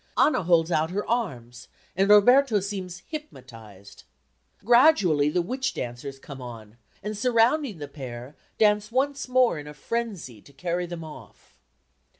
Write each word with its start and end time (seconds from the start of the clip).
Anna 0.17 0.41
holds 0.41 0.71
out 0.71 0.89
her 0.89 1.07
arms, 1.07 1.67
and 1.95 2.09
Roberto 2.09 2.59
seems 2.59 3.03
hypnotised. 3.07 4.03
Gradually 4.65 5.29
the 5.29 5.43
witch 5.43 5.75
dancers 5.75 6.17
come 6.17 6.41
on, 6.41 6.77
and 7.03 7.15
surrounding 7.15 7.77
the 7.77 7.87
pair 7.87 8.35
dance 8.57 8.91
once 8.91 9.27
more 9.27 9.59
in 9.59 9.71
frenzy 9.75 10.43
row 10.47 10.55
carry 10.57 10.87
them 10.87 11.03
off. 11.03 11.59